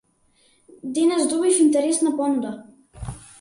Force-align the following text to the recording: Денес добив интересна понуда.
Денес 0.83 1.27
добив 1.29 1.61
интересна 1.61 2.15
понуда. 2.17 2.51